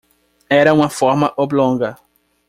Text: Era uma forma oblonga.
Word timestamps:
Era 0.49 0.73
uma 0.73 0.89
forma 0.89 1.31
oblonga. 1.37 1.95